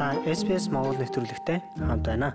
[0.00, 2.28] Та SPS Монгол нэвтрүүлэгтэй хамт байна.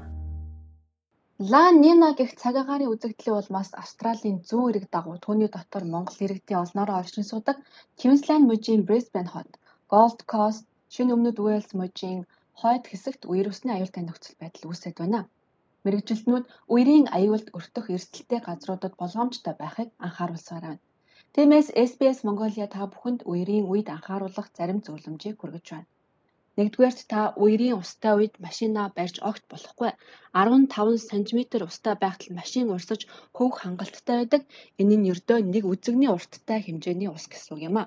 [1.52, 6.62] Ла Нина гэх цаг агаарын үзэгдлийн улмаас Австралийн зүүн эрэг дагуу түүний дотор Монгол иргэдийн
[6.62, 7.58] олноороо оршин суудаг
[7.98, 9.50] Квинсленд мужийн Брисбен хот,
[9.90, 12.22] Голд Кост, Шинэ Өмнөд Уэльс мужийн
[12.62, 15.22] хойд хэсэгт үер усны аюултай нөхцөл байдал үүсэж байна.
[15.86, 20.84] Мэргэжилтнүүд үерийн аюулд өртөх эрсдэлтэй газруудад болгоомжтой байхыг анхааруулсаар байна.
[21.34, 25.90] Тиймээс SBS Mongolia та бүхэнд үерийн үед анхааруулах зарим зөвлөмжийг хүргэж байна.
[26.58, 29.92] Нэгдүгээрт та үерийн устай үед машинаа барьж огт болохгүй.
[30.32, 33.02] 15 см устай байхад машин урсаж
[33.36, 34.42] хөвөх хангалттай байдаг.
[34.82, 37.84] Энэ нь ердөө нэг үзэгний урттай хэмжээний ус гэсэн юм а.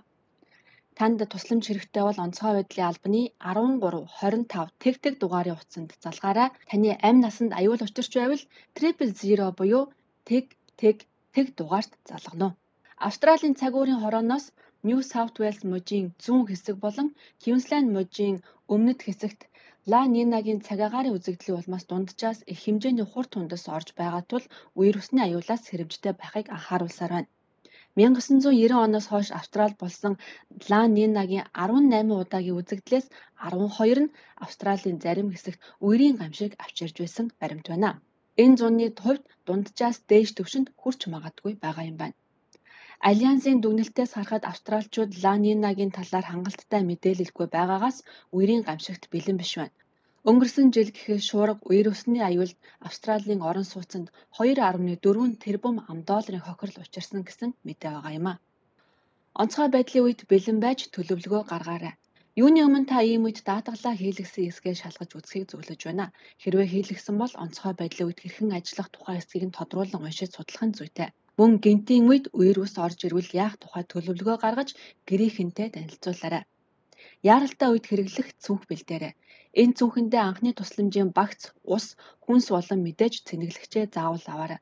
[0.99, 3.79] Танд тусламж хэрэгтэй бол онцгой байдлын албаны 13
[4.21, 6.49] 25 тэг тэг дугаарын утсанд залгаарай.
[6.69, 8.43] Таны амь насанд аюул учирч байвал
[8.77, 9.85] 000 буюу
[10.29, 10.45] тэг
[10.81, 10.97] тэг
[11.35, 12.49] тэг дугаарт залгана.
[13.07, 14.47] Австралийн цаг уурын хорооноос
[14.87, 17.09] New South Wales мужийн зүүн хэсэг болон
[17.43, 18.37] Queensland мужийн
[18.75, 19.41] өмнөд хэсэгт
[19.91, 24.45] Ла Нинагийн цаг агаарын үзэгдлийн улмаас дунджаас их хэмжээний хурд тундас орж байгаа тул
[24.81, 27.31] үер усны аюулаас сэрэмжтэй байхыг анхааруулсаар байна.
[27.99, 30.15] 1990 оноос хойш Австрали болсон
[30.71, 33.07] Ла Нинагийн 18 удаагийн үзэгдлээс
[33.51, 37.91] 12 нь Австралийн зарим хэсэгт үерийн гамшиг авчирж байсан баримт байна.
[38.43, 42.17] Энэ зуны хувьд дунджаас дээш түвшинд хүрч магадгүй байгаа юм байна.
[43.07, 47.99] Альянсын дүгнэлтээс харахад австраличууд Ла Нинагийн талаар хангалттай мэдээлэлгүй байгаагаас
[48.35, 49.79] үерийн гамшигт бэлэн биш байна.
[50.29, 54.07] Өнгөрсөн жил гэхэд шуурга үер усны аюулд Австралийн орон сууцнд
[54.39, 58.35] 2.4 тэрбум ам долларын хохирол учирсан гэсэн мэдээ байгаа юм а.
[59.43, 61.95] Онцгой байдлын үед бэлэн байж төлөвлөгөө гаргаарай.
[62.43, 66.07] Юуны өмнө та ийм үед даатгалаа хийлгэсэн хэсгээ шалгаж үзэхийг зөвлөж байна.
[66.43, 70.77] Хэрвээ хийлгэсэн бол онцгой байдлын үед хэрхэн ажиллах тухай хэсгийг нь тодруулан уншиж судлах нь
[70.79, 71.11] зүйтэй.
[71.39, 74.71] Мөн гэмтийн үед үер ус орж ирвэл яах тухай төлөвлөгөө гаргаж
[75.09, 76.45] гэрийнхэнтэй танилцуулаарай.
[77.33, 79.13] Яаралтай үед хэрэглэх цүнх бэлдээрэй.
[79.61, 81.41] Энэ цүнхэндээ анхны тусламжийн багц,
[81.75, 81.87] ус,
[82.25, 84.61] хүнс болон мэдээж цэнэглэгчээ заавал аваарай.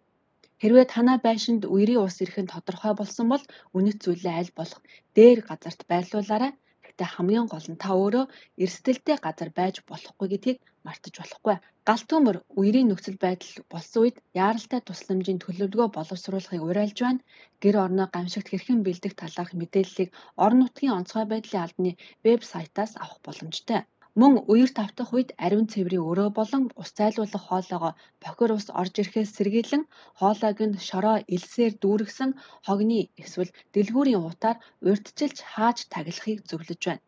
[0.61, 3.45] Хэрвээ танай байшинд үерийн ус ирэх нь тодорхой болсон бол
[3.77, 4.81] үнэт зүйлээ аль болох
[5.17, 6.53] дээр газарт байрлуулаарай.
[6.97, 8.25] Гэхдээ хамгийн гол нь та өөрөө
[8.65, 11.57] эрсдэлтэй газар байж болохгүй гэдгийг мартаж болохгүй.
[11.89, 17.21] Галт төмөр үерийн нөхцөл байдал болсон үед яаралтай тусламжийн төлөвлөгөө боловсруулахыг уриалж байна.
[17.62, 20.11] Гэр орноо гамшигт хэрхэн бэлдэх талаарх мэдээллийг
[20.45, 21.93] орон нутгийн онцгой байдлын албаны
[22.25, 23.81] вебсайтаас авах боломжтой.
[24.21, 29.31] Мөн үерт автах үед ариун цэврийн өрөө болон ус зайлуулах хоолойгоо бохир ус орж ирэхээс
[29.37, 29.84] сэргийлэн
[30.19, 32.31] хоолойг нь шороо элсээр дүүргэсэн
[32.66, 34.56] хогны эсвэл дэлгүүрийн утаар
[34.88, 37.04] урьдчилж хааж таглахыг зөвлөж байна.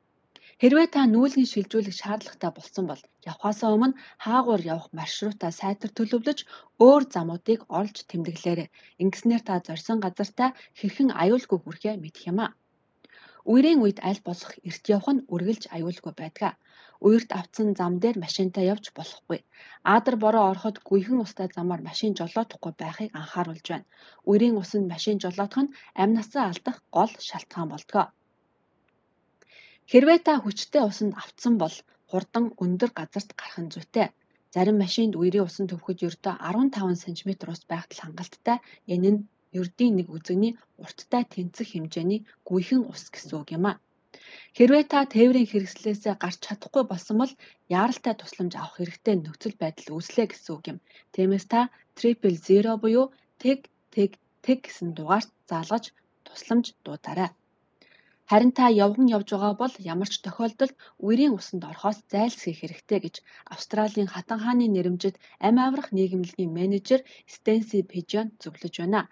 [0.60, 6.38] Хэрвээ та нүүлгэн шилжүүлэх шаардлагатай болсон бол явхаасаа өмнө хаагуур явах маршрутаа сайтар төлөвлөж
[6.86, 8.68] өөр замуудыг олж тэмдэглээрэй.
[9.02, 12.48] Ингэснээр та зорьсон газартаа хэрхэн аюулгүй хүрэхээ мэдэх юм а.
[13.52, 16.52] Үерийн үед аль болох эрт явах нь үргэлж аюулгүй байдаг.
[17.06, 19.38] Үерт авцсан зам дээр машинтай явж болохгүй.
[19.92, 23.88] Аадар бороо ороход гүйхэн устай замаар машин жолоодохгүй байхыг анхааруулж байна.
[24.28, 28.06] Үерийн усанд машин жолоодох нь амь насаа алдах гол шалтгаан болдог.
[29.90, 31.76] Хэрвээ та хүчтэй усанд автсан бол
[32.10, 34.06] хурдан өндөр газарт гарах нь зүйтэй.
[34.54, 38.58] Зарим машинд үерийн усан төвхөд ердөө 15 см ус байхад хангалттай.
[38.92, 39.20] Энэ нь
[39.60, 43.72] ердийн нэг үзэгний урттай тэнцэх хэмжээний гүйхэн ус гэсэн үг юм а.
[44.56, 47.32] Хэрвээ та тээврийн хэрэгслээсээ гарч чадахгүй болсон бол
[47.78, 50.78] яаралтай тусламж авах хэрэгтэй нөхцөл байдал үүслэ гэсэн үг юм.
[51.14, 51.60] Тиймээс та
[51.98, 53.06] triple zero буюу
[53.42, 53.58] тэг
[53.94, 54.10] тэг
[54.46, 55.84] тэг гэсэн дугаарт заалгаж
[56.26, 57.30] тусламж дуудаарай.
[58.30, 63.16] Харин та явган явж байгаа бол ямар ч тохиолдолд үерийн усанд орохоос зайлсхийх хэрэгтэй гэж
[63.54, 65.16] Австралийн хатан хааны нэрэмжит
[65.46, 67.00] амь аврах нийгэмлэгийн менежер
[67.34, 69.02] Стенси Пижон зөвлөж байна.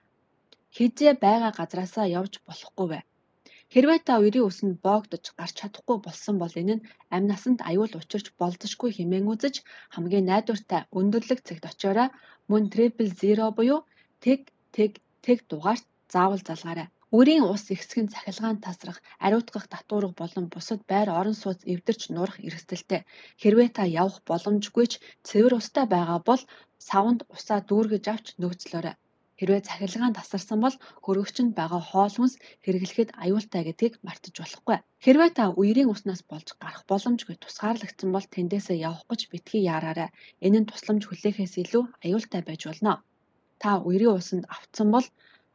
[0.76, 3.00] Хизээ байгаа газраасаа явж болохгүй вэ?
[3.72, 8.26] Хэрвээ та үерийн усанд боогдож гарч чадахгүй болсон бол энэ нь амь насанд аюул учирч
[8.40, 9.54] болзошгүй хэмээн үзэж
[9.94, 12.08] хамгийн найдвартай өндөрлөг цагт очиорой
[12.50, 13.80] мөн triple zero буюу
[14.24, 14.40] тэг
[14.76, 14.90] тэг
[15.26, 16.88] тэг дугаарт заавал залгаарай.
[17.18, 23.00] Үрийн ус ихсгэн цахилгаан тасрах, ариутгах татварга болон бусад байр орон сууц эвдэрч нурах эрсдэлтэй.
[23.40, 24.94] Хэрвээ та явах боломжгүй ч
[25.26, 26.42] цэвэр устай байгаа бол
[26.88, 28.96] савнд усаа дүүргэж авч нөөцлөөрэй.
[29.38, 32.34] Хэрвээ цахилгаан тасарсан бол хөргөгчөнд байгаа хоол хүнс
[32.64, 34.78] хэрэглэхэд аюултай гэдгийг мартаж болохгүй.
[35.04, 40.08] Хэрвээ та үерийн уснаас болж гарах боломжгүй тусгаарлагдсан бол тэндээсээ явах гэж битгий яараарай.
[40.46, 42.92] Энэ нь тусламж хүлээхээс илүү аюултай байж болно.
[43.62, 45.06] Та үерийн усанд автсан бол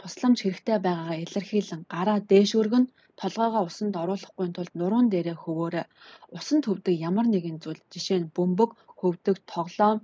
[0.02, 2.86] тусламж хэрэгтэй байгаагаа илэрхийлэн гараа дээш өргөн
[3.22, 5.86] толгоогоо усанд оруулахгүй тулд нуруунд дээрээ хөвөөрэй.
[6.38, 10.00] Усанд хөвдөг ямар нэгэн зүйл жишээ нь бөмбөг, хөвдөг тоглоом,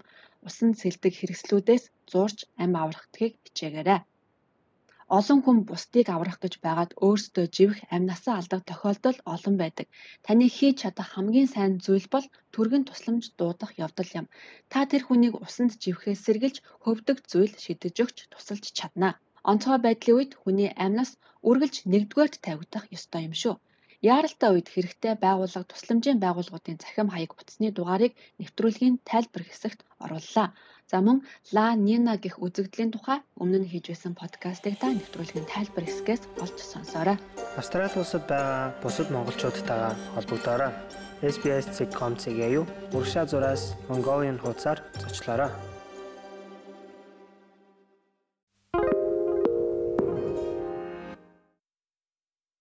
[0.47, 3.99] усанд сэлдэг хэрэгслүүдээс зурж амь аврахдгийг хичээгээрэй.
[5.17, 9.87] Олон хүн бусдыг аврах гэж байгаад өөрсдөө живэх амнасаа алдах тохиолдол олон байдаг.
[10.25, 14.25] Таны хийж чадах хамгийн сайн зүйл бол түргэн тусламж дуудах явдал юм.
[14.71, 19.09] Та тэр хүнийг усанд живхээс сэргэлж хөвдөг зүйл шидэж өгч тусалж чадна.
[19.51, 21.11] Онцгой байдлын үед хүний амнаас
[21.49, 23.55] үргэлж нэгдүгээрт тавигдах ёстой юм шүү.
[24.13, 30.47] Яаралтай үед хэрэгтэй байгууллага тусламжийн байгууллагуудын захим хаяг утасны дугаарыг нэвтрүүлгийн тайлбар хэсэгт орууллаа.
[30.91, 31.23] За мөн
[31.55, 36.57] Ла Нина гэх үзэгдлийн тухай өмнө нь хийж байсан подкастыг та нэвтрүүлгийн тайлбар хэсгээс олж
[36.61, 37.17] сонсоорой.
[37.59, 40.71] Австрали улсад байгаа бусад монголчуудтайгаа холбогдоорой.
[41.33, 45.51] SBS.com.cg-ийг урагшаа зураас Mongolian хуудасаар зочлоорой.